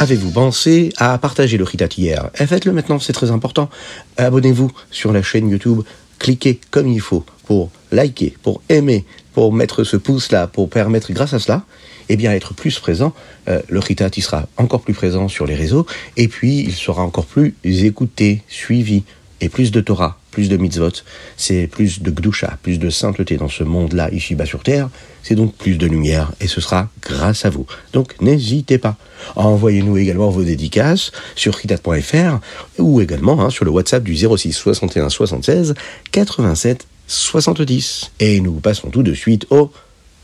Avez-vous 0.00 0.30
pensé 0.30 0.94
à 0.96 1.18
partager 1.18 1.58
le 1.58 1.64
Ritat 1.64 1.88
hier 1.94 2.30
eh, 2.40 2.46
Faites-le 2.46 2.72
maintenant, 2.72 2.98
c'est 2.98 3.12
très 3.12 3.30
important. 3.30 3.68
Abonnez-vous 4.16 4.72
sur 4.90 5.12
la 5.12 5.22
chaîne 5.22 5.50
YouTube. 5.50 5.82
Cliquez 6.18 6.58
comme 6.70 6.88
il 6.88 7.02
faut 7.02 7.22
pour 7.44 7.70
liker, 7.92 8.34
pour 8.42 8.62
aimer, 8.70 9.04
pour 9.34 9.52
mettre 9.52 9.84
ce 9.84 9.98
pouce-là, 9.98 10.46
pour 10.46 10.70
permettre, 10.70 11.12
grâce 11.12 11.34
à 11.34 11.38
cela, 11.38 11.64
eh 12.08 12.16
bien, 12.16 12.32
être 12.32 12.54
plus 12.54 12.78
présent. 12.78 13.12
Euh, 13.48 13.60
le 13.68 13.78
Ritat, 13.78 14.08
il 14.16 14.22
sera 14.22 14.48
encore 14.56 14.80
plus 14.80 14.94
présent 14.94 15.28
sur 15.28 15.44
les 15.44 15.54
réseaux. 15.54 15.84
Et 16.16 16.28
puis, 16.28 16.60
il 16.60 16.72
sera 16.72 17.02
encore 17.02 17.26
plus 17.26 17.54
écouté, 17.62 18.42
suivi. 18.48 19.02
Et 19.40 19.48
plus 19.48 19.70
de 19.70 19.80
Torah, 19.80 20.18
plus 20.30 20.48
de 20.48 20.56
mitzvot, 20.56 20.90
c'est 21.36 21.66
plus 21.66 22.02
de 22.02 22.10
gdusha, 22.10 22.58
plus 22.62 22.78
de 22.78 22.90
sainteté 22.90 23.36
dans 23.36 23.48
ce 23.48 23.64
monde-là, 23.64 24.10
ici-bas 24.12 24.44
sur 24.44 24.62
Terre, 24.62 24.90
c'est 25.22 25.34
donc 25.34 25.54
plus 25.54 25.78
de 25.78 25.86
lumière, 25.86 26.32
et 26.40 26.46
ce 26.46 26.60
sera 26.60 26.88
grâce 27.02 27.44
à 27.46 27.50
vous. 27.50 27.66
Donc 27.92 28.20
n'hésitez 28.20 28.78
pas. 28.78 28.96
Envoyez-nous 29.36 29.96
également 29.96 30.30
vos 30.30 30.42
dédicaces 30.42 31.12
sur 31.36 31.54
ritat.fr 31.54 32.40
ou 32.78 33.00
également 33.00 33.40
hein, 33.40 33.50
sur 33.50 33.64
le 33.64 33.70
WhatsApp 33.70 34.02
du 34.02 34.14
06 34.14 34.52
61 34.52 35.08
76 35.08 35.74
87 36.12 36.86
70. 37.06 38.12
Et 38.20 38.40
nous 38.40 38.60
passons 38.60 38.90
tout 38.90 39.02
de 39.02 39.14
suite 39.14 39.46
au 39.50 39.72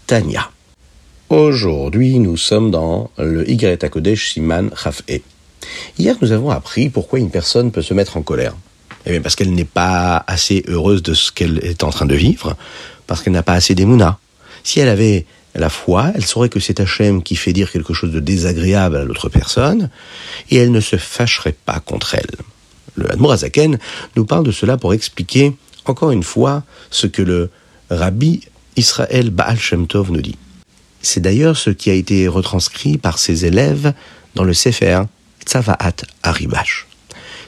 Tanya. 0.06 0.50
Aujourd'hui, 1.28 2.18
nous 2.20 2.36
sommes 2.36 2.70
dans 2.70 3.10
le 3.18 3.48
Y 3.50 3.90
Kodesh 3.90 4.34
Siman 4.34 4.70
Chaf'e. 4.76 5.22
Hier, 5.98 6.16
nous 6.22 6.32
avons 6.32 6.50
appris 6.50 6.88
pourquoi 6.88 7.18
une 7.18 7.30
personne 7.30 7.72
peut 7.72 7.82
se 7.82 7.94
mettre 7.94 8.16
en 8.16 8.22
colère. 8.22 8.54
Eh 9.06 9.12
bien, 9.12 9.20
parce 9.20 9.36
qu'elle 9.36 9.52
n'est 9.52 9.64
pas 9.64 10.24
assez 10.26 10.64
heureuse 10.66 11.02
de 11.02 11.14
ce 11.14 11.30
qu'elle 11.30 11.64
est 11.64 11.84
en 11.84 11.90
train 11.90 12.06
de 12.06 12.14
vivre, 12.14 12.56
parce 13.06 13.22
qu'elle 13.22 13.32
n'a 13.32 13.44
pas 13.44 13.54
assez 13.54 13.74
d'émouna. 13.74 14.18
Si 14.64 14.80
elle 14.80 14.88
avait 14.88 15.26
la 15.54 15.70
foi, 15.70 16.10
elle 16.14 16.26
saurait 16.26 16.48
que 16.48 16.58
c'est 16.58 16.80
Hachem 16.80 17.22
qui 17.22 17.36
fait 17.36 17.52
dire 17.52 17.70
quelque 17.70 17.94
chose 17.94 18.10
de 18.10 18.20
désagréable 18.20 18.96
à 18.96 19.04
l'autre 19.04 19.28
personne, 19.28 19.90
et 20.50 20.56
elle 20.56 20.72
ne 20.72 20.80
se 20.80 20.96
fâcherait 20.96 21.56
pas 21.64 21.78
contre 21.80 22.16
elle. 22.16 22.30
Le 22.96 23.10
Admorazaken 23.12 23.78
nous 24.16 24.24
parle 24.24 24.44
de 24.44 24.50
cela 24.50 24.76
pour 24.76 24.92
expliquer, 24.92 25.54
encore 25.84 26.10
une 26.10 26.24
fois, 26.24 26.64
ce 26.90 27.06
que 27.06 27.22
le 27.22 27.50
Rabbi 27.90 28.40
Israël 28.76 29.30
Baal 29.30 29.58
Shem 29.58 29.86
Tov 29.86 30.10
nous 30.10 30.20
dit. 30.20 30.36
C'est 31.00 31.20
d'ailleurs 31.20 31.56
ce 31.56 31.70
qui 31.70 31.90
a 31.90 31.94
été 31.94 32.26
retranscrit 32.26 32.98
par 32.98 33.18
ses 33.18 33.44
élèves 33.44 33.92
dans 34.34 34.44
le 34.44 34.52
Sefer 34.52 35.02
Tzavaat 35.46 35.94
Aribash. 36.22 36.86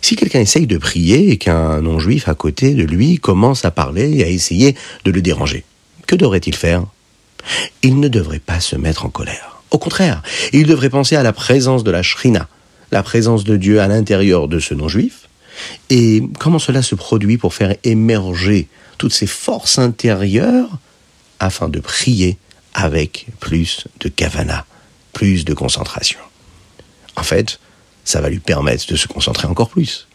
Si 0.01 0.17
quelqu'un 0.17 0.41
essaye 0.41 0.67
de 0.67 0.79
prier 0.79 1.31
et 1.31 1.39
qu'un 1.39 1.81
non-juif 1.81 2.29
à 2.29 2.35
côté 2.35 2.75
de 2.75 2.85
lui 2.85 3.19
commence 3.19 3.65
à 3.65 3.71
parler 3.71 4.19
et 4.19 4.25
à 4.25 4.29
essayer 4.29 4.75
de 5.05 5.11
le 5.11 5.23
déranger, 5.23 5.65
que 6.07 6.17
devrait-il 6.17 6.55
faire? 6.55 6.85
Il 7.83 8.01
ne 8.01 8.09
devrait 8.09 8.39
pas 8.39 8.61
se 8.61 8.77
mettre 8.77 9.07
en 9.07 9.11
colère. 9.11 9.63
Au 9.71 9.79
contraire, 9.79 10.23
il 10.53 10.67
devrait 10.67 10.91
penser 10.91 11.17
à 11.17 11.23
la 11.23 11.33
présence 11.33 11.85
de 11.85 11.91
la 11.91 12.03
Shrina, 12.03 12.49
la 12.91 13.03
présence 13.03 13.45
de 13.45 13.57
Dieu 13.57 13.81
à 13.81 13.89
l'intérieur 13.89 14.49
de 14.49 14.59
ce 14.59 14.75
non-juif, 14.75 15.29
et 15.91 16.23
comment 16.39 16.59
cela 16.59 16.83
se 16.83 16.95
produit 16.95 17.37
pour 17.37 17.55
faire 17.55 17.75
émerger 17.85 18.69
toutes 18.97 19.13
ces 19.13 19.27
forces 19.27 19.79
intérieures 19.79 20.79
afin 21.41 21.69
de 21.69 21.81
prier 21.81 22.39
avec 22.75 23.27
plus 23.41 23.87
de 24.01 24.09
kavana, 24.09 24.67
plus 25.13 25.45
de 25.45 25.55
concentration? 25.55 26.21
En 27.17 27.23
fait, 27.23 27.61
ça 28.09 28.23
va 28.23 28.31
lui 28.31 28.39
permettre 28.39 28.87
de 28.91 28.97
se 28.97 29.07
concentrer 29.07 29.47
encore 29.47 29.69
plus. 29.69 30.09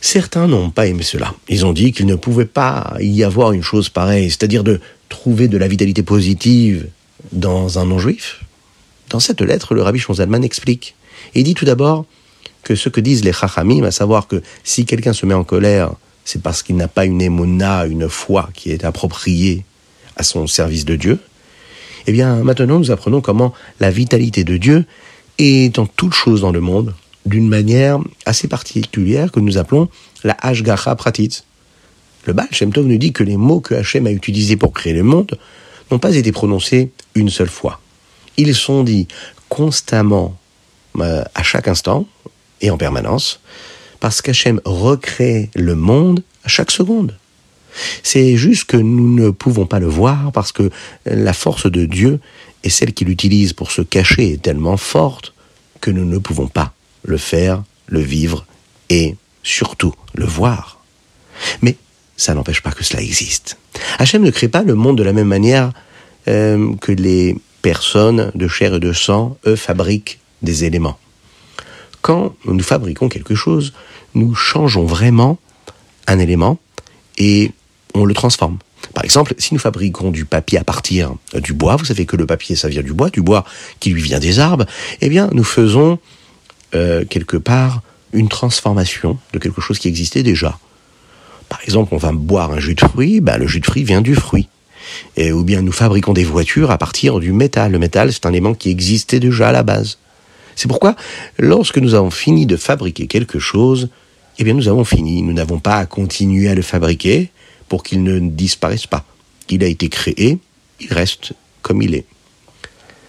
Certains 0.00 0.46
n'ont 0.46 0.70
pas 0.70 0.86
aimé 0.86 1.02
cela. 1.02 1.34
Ils 1.50 1.66
ont 1.66 1.74
dit 1.74 1.92
qu'il 1.92 2.06
ne 2.06 2.14
pouvait 2.14 2.46
pas 2.46 2.96
y 2.98 3.22
avoir 3.24 3.52
une 3.52 3.62
chose 3.62 3.90
pareille, 3.90 4.30
c'est-à-dire 4.30 4.64
de 4.64 4.80
trouver 5.10 5.48
de 5.48 5.58
la 5.58 5.68
vitalité 5.68 6.02
positive 6.02 6.88
dans 7.32 7.78
un 7.78 7.84
non-juif. 7.84 8.40
Dans 9.10 9.20
cette 9.20 9.42
lettre, 9.42 9.74
le 9.74 9.82
rabbi 9.82 9.98
Shonzalman 9.98 10.42
explique. 10.42 10.94
Il 11.34 11.44
dit 11.44 11.52
tout 11.52 11.66
d'abord 11.66 12.06
que 12.62 12.74
ce 12.74 12.88
que 12.88 13.02
disent 13.02 13.22
les 13.22 13.34
chachamim, 13.34 13.84
à 13.84 13.90
savoir 13.90 14.26
que 14.26 14.40
si 14.64 14.86
quelqu'un 14.86 15.12
se 15.12 15.26
met 15.26 15.34
en 15.34 15.44
colère, 15.44 15.92
c'est 16.24 16.40
parce 16.40 16.62
qu'il 16.62 16.76
n'a 16.76 16.88
pas 16.88 17.04
une 17.04 17.20
émona, 17.20 17.84
une 17.84 18.08
foi 18.08 18.48
qui 18.54 18.70
est 18.70 18.86
appropriée 18.86 19.66
à 20.16 20.22
son 20.22 20.46
service 20.46 20.86
de 20.86 20.96
Dieu. 20.96 21.18
Eh 22.06 22.12
bien, 22.12 22.36
maintenant, 22.36 22.78
nous 22.78 22.90
apprenons 22.90 23.20
comment 23.20 23.52
la 23.78 23.90
vitalité 23.90 24.42
de 24.42 24.56
Dieu 24.56 24.86
et 25.38 25.68
dans 25.68 25.86
toute 25.86 26.14
chose 26.14 26.40
dans 26.40 26.52
le 26.52 26.60
monde 26.60 26.94
d'une 27.24 27.48
manière 27.48 27.98
assez 28.24 28.48
particulière 28.48 29.32
que 29.32 29.40
nous 29.40 29.58
appelons 29.58 29.88
la 30.24 30.36
Hashgacha 30.40 30.94
Pratit. 30.94 31.42
Le 32.24 32.32
Baal 32.32 32.48
Shem 32.52 32.72
Tov 32.72 32.86
nous 32.86 32.98
dit 32.98 33.12
que 33.12 33.24
les 33.24 33.36
mots 33.36 33.60
que 33.60 33.74
Hachem 33.74 34.06
a 34.06 34.10
utilisés 34.10 34.56
pour 34.56 34.72
créer 34.72 34.92
le 34.92 35.02
monde 35.02 35.38
n'ont 35.90 35.98
pas 35.98 36.14
été 36.14 36.32
prononcés 36.32 36.90
une 37.14 37.28
seule 37.28 37.48
fois. 37.48 37.80
Ils 38.36 38.54
sont 38.54 38.84
dits 38.84 39.08
constamment, 39.48 40.36
euh, 40.98 41.22
à 41.34 41.42
chaque 41.42 41.68
instant 41.68 42.06
et 42.60 42.70
en 42.70 42.78
permanence, 42.78 43.40
parce 44.00 44.22
qu'Hachem 44.22 44.60
recrée 44.64 45.50
le 45.54 45.74
monde 45.74 46.22
à 46.44 46.48
chaque 46.48 46.70
seconde. 46.70 47.16
C'est 48.02 48.36
juste 48.36 48.64
que 48.64 48.76
nous 48.76 49.14
ne 49.14 49.30
pouvons 49.30 49.66
pas 49.66 49.78
le 49.78 49.86
voir 49.86 50.32
parce 50.32 50.52
que 50.52 50.70
la 51.04 51.32
force 51.32 51.70
de 51.70 51.84
Dieu 51.84 52.20
et 52.64 52.70
celle 52.70 52.92
qu'il 52.92 53.08
utilise 53.08 53.52
pour 53.52 53.70
se 53.70 53.82
cacher 53.82 54.32
est 54.32 54.42
tellement 54.42 54.76
forte 54.76 55.34
que 55.80 55.90
nous 55.90 56.04
ne 56.04 56.18
pouvons 56.18 56.48
pas 56.48 56.72
le 57.04 57.16
faire, 57.16 57.62
le 57.86 58.00
vivre 58.00 58.46
et 58.88 59.16
surtout 59.42 59.94
le 60.14 60.24
voir. 60.24 60.80
Mais 61.62 61.76
ça 62.16 62.34
n'empêche 62.34 62.62
pas 62.62 62.72
que 62.72 62.84
cela 62.84 63.02
existe. 63.02 63.58
Hachem 63.98 64.22
ne 64.22 64.30
crée 64.30 64.48
pas 64.48 64.62
le 64.62 64.74
monde 64.74 64.98
de 64.98 65.02
la 65.02 65.12
même 65.12 65.28
manière 65.28 65.72
euh, 66.28 66.74
que 66.76 66.92
les 66.92 67.36
personnes 67.62 68.32
de 68.34 68.48
chair 68.48 68.74
et 68.74 68.80
de 68.80 68.92
sang, 68.92 69.36
eux, 69.46 69.56
fabriquent 69.56 70.18
des 70.42 70.64
éléments. 70.64 70.98
Quand 72.00 72.34
nous 72.44 72.62
fabriquons 72.62 73.08
quelque 73.08 73.34
chose, 73.34 73.72
nous 74.14 74.34
changeons 74.34 74.86
vraiment 74.86 75.38
un 76.06 76.18
élément 76.18 76.58
et 77.18 77.52
on 77.94 78.04
le 78.04 78.14
transforme. 78.14 78.58
Par 78.96 79.04
exemple, 79.04 79.34
si 79.36 79.52
nous 79.52 79.60
fabriquons 79.60 80.10
du 80.10 80.24
papier 80.24 80.56
à 80.56 80.64
partir 80.64 81.12
du 81.34 81.52
bois, 81.52 81.76
vous 81.76 81.84
savez 81.84 82.06
que 82.06 82.16
le 82.16 82.24
papier, 82.24 82.56
ça 82.56 82.70
vient 82.70 82.82
du 82.82 82.94
bois, 82.94 83.10
du 83.10 83.20
bois 83.20 83.44
qui 83.78 83.90
lui 83.90 84.00
vient 84.00 84.18
des 84.18 84.38
arbres, 84.38 84.64
eh 85.02 85.10
bien, 85.10 85.28
nous 85.32 85.44
faisons 85.44 85.98
euh, 86.74 87.04
quelque 87.04 87.36
part 87.36 87.82
une 88.14 88.30
transformation 88.30 89.18
de 89.34 89.38
quelque 89.38 89.60
chose 89.60 89.78
qui 89.78 89.88
existait 89.88 90.22
déjà. 90.22 90.58
Par 91.50 91.60
exemple, 91.64 91.94
on 91.94 91.98
va 91.98 92.10
boire 92.12 92.52
un 92.52 92.58
jus 92.58 92.74
de 92.74 92.80
fruit, 92.80 93.20
ben, 93.20 93.36
le 93.36 93.46
jus 93.46 93.60
de 93.60 93.66
fruit 93.66 93.84
vient 93.84 94.00
du 94.00 94.14
fruit. 94.14 94.48
Et, 95.18 95.30
ou 95.30 95.44
bien 95.44 95.60
nous 95.60 95.72
fabriquons 95.72 96.14
des 96.14 96.24
voitures 96.24 96.70
à 96.70 96.78
partir 96.78 97.20
du 97.20 97.32
métal. 97.32 97.72
Le 97.72 97.78
métal, 97.78 98.14
c'est 98.14 98.24
un 98.24 98.30
élément 98.30 98.54
qui 98.54 98.70
existait 98.70 99.20
déjà 99.20 99.50
à 99.50 99.52
la 99.52 99.62
base. 99.62 99.98
C'est 100.54 100.68
pourquoi, 100.68 100.96
lorsque 101.38 101.76
nous 101.76 101.92
avons 101.92 102.10
fini 102.10 102.46
de 102.46 102.56
fabriquer 102.56 103.08
quelque 103.08 103.40
chose, 103.40 103.90
eh 104.38 104.44
bien, 104.44 104.54
nous 104.54 104.68
avons 104.68 104.84
fini. 104.84 105.20
Nous 105.20 105.34
n'avons 105.34 105.58
pas 105.58 105.76
à 105.76 105.84
continuer 105.84 106.48
à 106.48 106.54
le 106.54 106.62
fabriquer 106.62 107.30
pour 107.68 107.82
qu'il 107.82 108.02
ne 108.02 108.18
disparaisse 108.18 108.86
pas. 108.86 109.04
Il 109.48 109.62
a 109.62 109.66
été 109.66 109.88
créé, 109.88 110.38
il 110.80 110.92
reste 110.92 111.32
comme 111.62 111.82
il 111.82 111.94
est. 111.94 112.04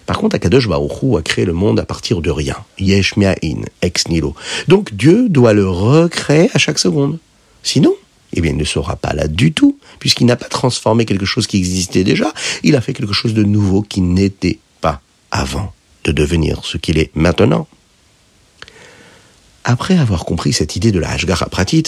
Par 0.05 0.19
contre, 0.19 0.35
Akadosh 0.37 0.67
Baruch 0.67 1.03
a 1.17 1.21
créé 1.21 1.45
le 1.45 1.53
monde 1.53 1.79
à 1.79 1.85
partir 1.85 2.21
de 2.21 2.29
rien. 2.31 2.55
Yesh 2.79 3.15
ex 3.81 4.07
nilo. 4.07 4.35
Donc 4.67 4.93
Dieu 4.93 5.27
doit 5.27 5.53
le 5.53 5.69
recréer 5.69 6.49
à 6.53 6.57
chaque 6.57 6.79
seconde. 6.79 7.19
Sinon, 7.61 7.93
eh 8.33 8.41
bien, 8.41 8.51
il 8.51 8.57
ne 8.57 8.63
sera 8.63 8.95
pas 8.95 9.13
là 9.13 9.27
du 9.27 9.51
tout, 9.51 9.77
puisqu'il 9.99 10.25
n'a 10.25 10.37
pas 10.37 10.47
transformé 10.47 11.05
quelque 11.05 11.25
chose 11.25 11.45
qui 11.45 11.57
existait 11.57 12.05
déjà, 12.05 12.33
il 12.63 12.75
a 12.75 12.81
fait 12.81 12.93
quelque 12.93 13.13
chose 13.13 13.33
de 13.33 13.43
nouveau 13.43 13.81
qui 13.81 14.01
n'était 14.01 14.59
pas 14.79 15.01
avant 15.31 15.73
de 16.05 16.13
devenir 16.13 16.61
ce 16.63 16.77
qu'il 16.77 16.97
est 16.97 17.11
maintenant. 17.13 17.67
Après 19.69 19.97
avoir 19.97 20.23
compris 20.23 20.53
cette 20.53 20.77
idée 20.77 20.93
de 20.93 20.99
la 20.99 21.11
Hashgara 21.11 21.47
Pratit, 21.47 21.83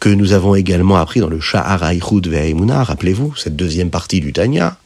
que 0.00 0.10
nous 0.10 0.34
avons 0.34 0.54
également 0.54 0.96
appris 0.96 1.20
dans 1.20 1.30
le 1.30 1.40
Sha'ar 1.40 1.82
Aichud 1.90 2.28
rappelez-vous, 2.68 3.34
cette 3.36 3.56
deuxième 3.56 3.88
partie 3.88 4.20
du 4.20 4.34
Tanya, 4.34 4.76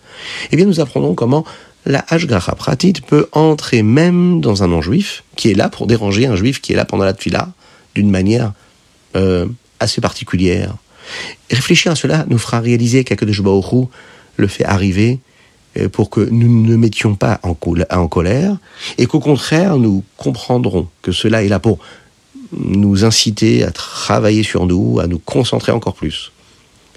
eh 0.52 0.56
bien 0.56 0.64
nous 0.64 0.78
apprenons 0.78 1.14
comment 1.14 1.44
la 1.86 2.04
Hashgara 2.08 2.54
Pratit 2.54 2.92
peut 3.04 3.26
entrer 3.32 3.82
même 3.82 4.40
dans 4.40 4.62
un 4.62 4.68
non-juif 4.68 5.24
qui 5.34 5.50
est 5.50 5.54
là 5.54 5.68
pour 5.68 5.88
déranger 5.88 6.26
un 6.26 6.36
juif 6.36 6.60
qui 6.60 6.72
est 6.72 6.76
là 6.76 6.84
pendant 6.84 7.02
la 7.02 7.14
tfila 7.14 7.48
d'une 7.96 8.12
manière 8.12 8.52
euh, 9.16 9.46
assez 9.80 10.00
particulière. 10.00 10.76
réfléchir 11.50 11.90
à 11.90 11.96
cela 11.96 12.26
nous 12.28 12.38
fera 12.38 12.60
réaliser 12.60 13.02
qu'Akadosh 13.02 13.42
Baruch 13.42 13.88
le 14.36 14.46
fait 14.46 14.64
arriver 14.64 15.18
euh, 15.78 15.88
pour 15.88 16.10
que 16.10 16.20
nous 16.20 16.64
ne 16.64 16.76
mettions 16.76 17.16
pas 17.16 17.40
en 17.42 17.54
colère 18.06 18.56
et 18.98 19.06
qu'au 19.06 19.18
contraire 19.18 19.78
nous 19.78 20.04
comprendrons 20.16 20.86
que 21.02 21.10
cela 21.10 21.42
est 21.42 21.48
là 21.48 21.58
pour 21.58 21.80
nous 22.52 23.04
inciter 23.04 23.64
à 23.64 23.70
travailler 23.70 24.42
sur 24.42 24.66
nous, 24.66 25.00
à 25.00 25.06
nous 25.06 25.18
concentrer 25.18 25.72
encore 25.72 25.94
plus. 25.94 26.32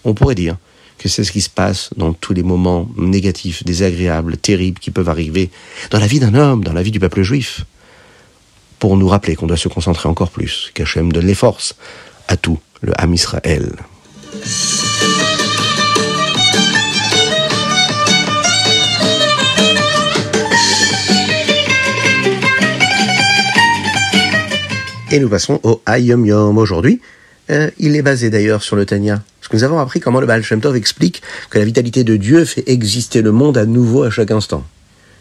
On 0.03 0.13
pourrait 0.13 0.35
dire 0.35 0.57
que 0.97 1.09
c'est 1.09 1.23
ce 1.23 1.31
qui 1.31 1.41
se 1.41 1.49
passe 1.49 1.89
dans 1.97 2.13
tous 2.13 2.33
les 2.33 2.43
moments 2.43 2.89
négatifs, 2.97 3.63
désagréables, 3.63 4.37
terribles 4.37 4.79
qui 4.79 4.91
peuvent 4.91 5.09
arriver 5.09 5.49
dans 5.89 5.99
la 5.99 6.07
vie 6.07 6.19
d'un 6.19 6.33
homme, 6.33 6.63
dans 6.63 6.73
la 6.73 6.83
vie 6.83 6.91
du 6.91 6.99
peuple 6.99 7.23
juif, 7.23 7.65
pour 8.79 8.97
nous 8.97 9.07
rappeler 9.07 9.35
qu'on 9.35 9.47
doit 9.47 9.57
se 9.57 9.67
concentrer 9.69 10.09
encore 10.09 10.31
plus, 10.31 10.71
qu'Hachem 10.73 11.11
donne 11.11 11.27
les 11.27 11.35
forces 11.35 11.75
à 12.27 12.37
tout 12.37 12.59
le 12.81 12.93
Ham 12.99 13.13
Israël. 13.13 13.71
Et 25.13 25.19
nous 25.19 25.29
passons 25.29 25.59
au 25.61 25.79
Ayom 25.85 26.25
Yom 26.25 26.57
aujourd'hui. 26.57 26.99
Euh, 27.51 27.69
il 27.77 27.95
est 27.95 28.01
basé 28.01 28.31
d'ailleurs 28.31 28.63
sur 28.63 28.75
le 28.75 28.83
Tanya. 28.83 29.21
Parce 29.39 29.47
que 29.47 29.55
nous 29.55 29.63
avons 29.63 29.77
appris 29.77 29.99
comment 29.99 30.19
le 30.19 30.25
Baal 30.25 30.41
Shem 30.41 30.59
Tov 30.59 30.75
explique 30.75 31.21
que 31.51 31.59
la 31.59 31.65
vitalité 31.65 32.03
de 32.03 32.15
Dieu 32.15 32.45
fait 32.45 32.63
exister 32.65 33.21
le 33.21 33.31
monde 33.31 33.55
à 33.59 33.67
nouveau 33.67 34.01
à 34.01 34.09
chaque 34.09 34.31
instant. 34.31 34.65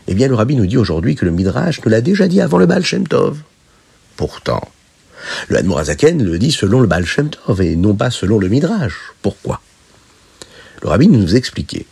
Eh 0.09 0.15
bien, 0.15 0.29
le 0.29 0.35
Rabbi 0.35 0.57
nous 0.57 0.65
dit 0.65 0.79
aujourd'hui 0.79 1.15
que 1.15 1.27
le 1.27 1.31
Midrash 1.31 1.85
nous 1.85 1.91
l'a 1.91 2.01
déjà 2.01 2.27
dit 2.27 2.41
avant 2.41 2.57
le 2.57 2.65
Baal 2.65 2.87
Shem 2.87 3.07
Tov. 3.07 3.41
Pourtant, 4.17 4.67
le 5.49 5.59
Hadmorazaken 5.59 6.25
le 6.25 6.39
dit 6.39 6.53
selon 6.53 6.81
le 6.81 6.87
Baal 6.87 7.05
Shem 7.05 7.29
Tov 7.29 7.61
et 7.61 7.77
non 7.77 7.95
pas 7.95 8.11
selon 8.11 8.39
le 8.39 8.49
Midrash. 8.49 8.95
Pourquoi? 9.21 9.61
Le 10.81 10.89
Rabbi 10.89 11.09
nous 11.09 11.37
expliquait. 11.37 11.85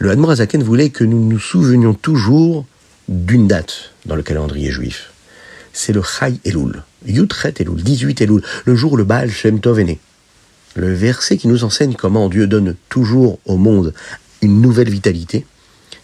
Le 0.00 0.10
Hadmorazaken 0.10 0.62
voulait 0.62 0.90
que 0.90 1.04
nous 1.04 1.26
nous 1.26 1.40
souvenions 1.40 1.94
toujours 1.94 2.66
d'une 3.08 3.48
date 3.48 3.92
dans 4.04 4.16
le 4.16 4.22
calendrier 4.22 4.70
juif. 4.70 5.12
C'est 5.72 5.94
le 5.94 6.02
Chai 6.02 6.34
Elul. 6.44 6.82
Yutret 7.06 7.54
Elul, 7.58 7.82
18 7.82 8.20
Elul, 8.20 8.42
le 8.64 8.76
jour 8.76 8.92
où 8.92 8.96
le 8.96 9.04
Baal 9.04 9.30
Shem 9.30 9.60
Tov 9.60 9.80
est 9.80 9.84
né. 9.84 9.98
Le 10.74 10.92
verset 10.92 11.36
qui 11.38 11.48
nous 11.48 11.64
enseigne 11.64 11.94
comment 11.94 12.28
Dieu 12.28 12.46
donne 12.46 12.76
toujours 12.88 13.38
au 13.46 13.56
monde 13.56 13.94
une 14.42 14.60
nouvelle 14.60 14.90
vitalité, 14.90 15.46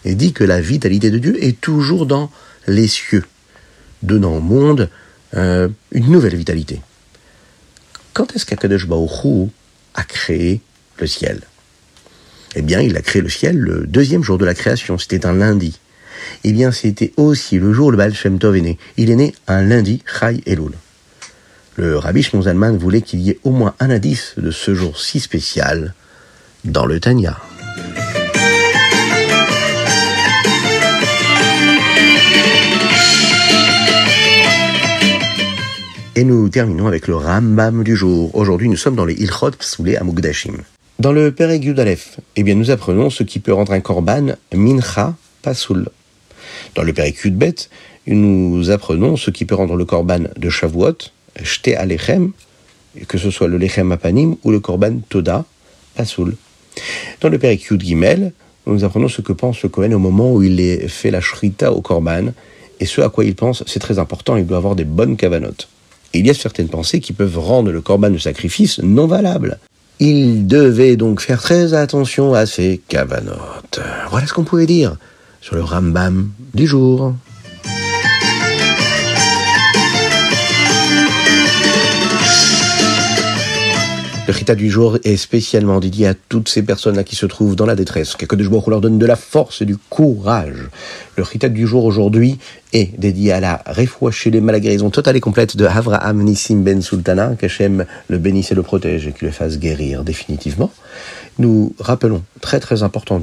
et 0.05 0.15
dit 0.15 0.33
que 0.33 0.43
la 0.43 0.59
vitalité 0.59 1.11
de 1.11 1.17
Dieu 1.17 1.43
est 1.43 1.59
toujours 1.59 2.05
dans 2.05 2.31
les 2.67 2.87
cieux, 2.87 3.23
donnant 4.01 4.37
au 4.37 4.41
monde 4.41 4.89
euh, 5.35 5.69
une 5.91 6.11
nouvelle 6.11 6.35
vitalité. 6.35 6.81
Quand 8.13 8.35
est-ce 8.35 8.45
qu'Akadosh 8.45 8.87
Baruch 8.87 9.49
a 9.95 10.03
créé 10.03 10.61
le 10.99 11.07
ciel? 11.07 11.41
Eh 12.55 12.61
bien, 12.61 12.81
il 12.81 12.95
a 12.97 13.01
créé 13.01 13.21
le 13.21 13.29
ciel 13.29 13.57
le 13.57 13.87
deuxième 13.87 14.23
jour 14.23 14.37
de 14.37 14.45
la 14.45 14.53
création, 14.53 14.97
c'était 14.97 15.25
un 15.25 15.33
lundi. 15.33 15.79
Eh 16.43 16.51
bien, 16.51 16.71
c'était 16.71 17.13
aussi 17.17 17.57
le 17.57 17.73
jour 17.73 17.87
où 17.87 17.91
le 17.91 17.97
Baal 17.97 18.13
Shem 18.13 18.39
Tov 18.39 18.55
est 18.55 18.61
né. 18.61 18.77
Il 18.97 19.09
est 19.09 19.15
né 19.15 19.33
un 19.47 19.61
lundi, 19.63 20.03
Chai 20.05 20.41
Elul. 20.45 20.73
Le 21.75 21.97
rabbi 21.97 22.21
Shmuel 22.21 22.77
voulait 22.77 23.01
qu'il 23.01 23.21
y 23.21 23.31
ait 23.31 23.39
au 23.43 23.49
moins 23.49 23.73
un 23.79 23.89
indice 23.89 24.35
de 24.37 24.51
ce 24.51 24.75
jour 24.75 24.99
si 24.99 25.19
spécial 25.19 25.95
dans 26.65 26.85
le 26.85 26.99
Tanya. 26.99 27.39
Et 36.15 36.23
nous 36.23 36.47
terminons 36.49 36.85
avec 36.85 37.07
le 37.07 37.15
Rambam 37.15 37.83
du 37.83 37.95
jour. 37.95 38.35
Aujourd'hui, 38.35 38.69
nous 38.69 38.77
sommes 38.77 38.95
dans 38.95 39.05
les 39.05 39.15
Ilchot 39.15 39.51
Psoulé 39.57 39.95
Amugdashim. 39.95 40.57
Dans 40.99 41.11
le 41.11 41.31
Perek 41.31 41.63
Yudalef, 41.63 42.19
eh 42.35 42.43
bien, 42.43 42.53
nous 42.53 42.69
apprenons 42.69 43.09
ce 43.09 43.23
qui 43.23 43.39
peut 43.39 43.51
rendre 43.51 43.71
un 43.71 43.81
korban 43.81 44.35
mincha 44.53 45.15
pasoul. 45.41 45.89
Dans 46.75 46.83
le 46.83 46.93
Perek 46.93 47.17
Yudbet, 47.23 47.55
nous 48.05 48.69
apprenons 48.69 49.17
ce 49.17 49.31
qui 49.31 49.45
peut 49.45 49.55
rendre 49.55 49.75
le 49.75 49.85
korban 49.85 50.25
de 50.37 50.49
Shavuot, 50.51 50.97
shte 51.41 51.69
alechem, 51.69 52.31
que 53.07 53.17
ce 53.17 53.31
soit 53.31 53.47
le 53.47 53.57
lechem 53.57 53.91
apanim 53.91 54.35
ou 54.43 54.51
le 54.51 54.59
korban 54.59 54.99
toda, 55.09 55.45
pasoul. 55.95 56.35
Dans 57.21 57.29
le 57.29 57.39
Perek 57.39 57.63
Yud 57.63 57.81
Gimel, 57.81 58.33
nous 58.65 58.83
apprenons 58.83 59.07
ce 59.07 59.21
que 59.21 59.33
pense 59.33 59.61
le 59.63 59.69
Kohen 59.69 59.93
au 59.93 59.99
moment 59.99 60.33
où 60.33 60.43
il 60.43 60.89
fait 60.89 61.11
la 61.11 61.21
shrita 61.21 61.71
au 61.71 61.81
korban, 61.81 62.33
et 62.79 62.85
ce 62.85 63.01
à 63.01 63.09
quoi 63.09 63.25
il 63.25 63.35
pense, 63.35 63.63
c'est 63.67 63.79
très 63.79 63.99
important, 63.99 64.35
il 64.37 64.45
doit 64.45 64.57
avoir 64.57 64.75
des 64.75 64.85
bonnes 64.85 65.17
kavanotes 65.17 65.67
il 66.13 66.27
y 66.27 66.29
a 66.29 66.33
certaines 66.33 66.69
pensées 66.69 66.99
qui 66.99 67.13
peuvent 67.13 67.39
rendre 67.39 67.71
le 67.71 67.81
corban 67.81 68.09
de 68.09 68.17
sacrifice 68.17 68.79
non 68.79 69.07
valable. 69.07 69.59
Il 69.99 70.47
devait 70.47 70.95
donc 70.95 71.21
faire 71.21 71.41
très 71.41 71.73
attention 71.73 72.33
à 72.33 72.45
ses 72.45 72.81
cavanotes. 72.87 73.79
Voilà 74.09 74.27
ce 74.27 74.33
qu'on 74.33 74.43
pouvait 74.43 74.65
dire 74.65 74.95
sur 75.41 75.55
le 75.55 75.63
Rambam 75.63 76.29
du 76.53 76.67
jour. 76.67 77.13
Le 84.25 84.31
Chita 84.31 84.55
du 84.55 84.69
jour 84.69 84.97
est 85.03 85.17
spécialement 85.17 85.81
dédié 85.81 86.07
à 86.07 86.13
toutes 86.13 86.47
ces 86.47 86.63
personnes-là 86.63 87.03
qui 87.03 87.17
se 87.17 87.25
trouvent 87.25 87.57
dans 87.57 87.65
la 87.65 87.75
détresse. 87.75 88.15
Que 88.15 88.37
de 88.37 88.43
jour 88.43 88.69
leur 88.69 88.79
donne 88.79 88.97
de 88.97 89.05
la 89.05 89.17
force 89.17 89.61
et 89.61 89.65
du 89.65 89.75
courage. 89.75 90.69
Le 91.17 91.25
Chita 91.25 91.49
du 91.49 91.67
jour 91.67 91.83
aujourd'hui 91.83 92.39
est 92.71 92.97
dédié 92.97 93.33
à 93.33 93.41
la 93.41 93.61
chez 94.11 94.31
les 94.31 94.39
la 94.39 94.61
guérison 94.61 94.89
totale 94.89 95.17
et 95.17 95.19
complète 95.19 95.57
de 95.57 95.65
Avraham 95.65 96.23
Nissim 96.23 96.63
Ben 96.63 96.81
Sultana, 96.81 97.35
qu'Hachem 97.37 97.85
le 98.07 98.17
bénisse 98.17 98.53
et 98.53 98.55
le 98.55 98.63
protège 98.63 99.07
et 99.07 99.11
qu'il 99.11 99.27
le 99.27 99.33
fasse 99.33 99.59
guérir 99.59 100.05
définitivement. 100.05 100.71
Nous 101.37 101.75
rappelons, 101.77 102.23
très 102.39 102.61
très 102.61 102.81
important 102.81 103.21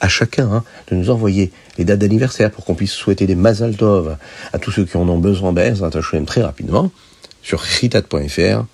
à 0.00 0.08
chacun 0.08 0.48
hein, 0.52 0.64
de 0.88 0.94
nous 0.94 1.10
envoyer 1.10 1.50
les 1.78 1.84
dates 1.84 1.98
d'anniversaire 1.98 2.52
pour 2.52 2.64
qu'on 2.64 2.76
puisse 2.76 2.92
souhaiter 2.92 3.26
des 3.26 3.34
Mazal 3.34 3.74
Tov 3.74 4.16
à 4.52 4.58
tous 4.60 4.70
ceux 4.70 4.84
qui 4.84 4.96
en 4.96 5.08
ont 5.08 5.18
besoin 5.18 5.52
d'ailleurs, 5.52 5.90
très 6.26 6.42
rapidement 6.42 6.92
sur 7.42 7.64
chitat.fr 7.64 8.64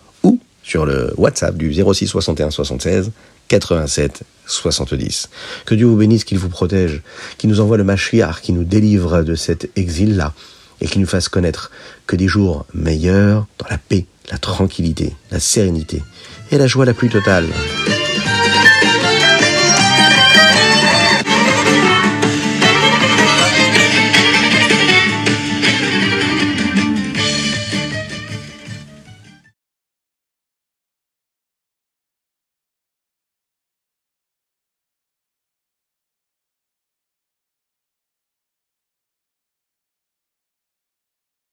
sur 0.65 0.87
le 0.87 1.13
WhatsApp 1.17 1.57
du 1.57 1.73
06 1.73 2.09
61 2.09 2.51
76 2.51 3.13
87 3.49 4.23
70. 4.47 5.29
Que 5.67 5.75
Dieu 5.75 5.87
vous 5.87 5.97
bénisse, 5.97 6.25
qu'il 6.25 6.39
vous 6.39 6.49
protège, 6.49 7.03
qu'il 7.39 7.51
nous 7.51 7.61
envoie 7.61 7.77
le 7.77 7.85
Mashiach, 7.85 8.41
qui 8.43 8.53
nous 8.53 8.65
délivre 8.65 9.23
de 9.23 9.35
cet 9.35 9.71
exil-là, 9.77 10.33
et 10.81 10.87
qui 10.87 10.99
nous 10.99 11.07
fasse 11.07 11.29
connaître 11.29 11.71
que 12.07 12.17
des 12.17 12.29
jours 12.29 12.67
meilleurs 12.75 13.47
dans 13.59 13.69
la 13.71 13.79
paix, 13.79 14.07
la 14.31 14.39
tranquillité, 14.39 15.15
la 15.31 15.41
sérénité 15.41 16.03
et 16.51 16.59
la 16.59 16.67
joie 16.67 16.85
la 16.85 16.95
plus 16.95 17.09
totale. 17.09 17.47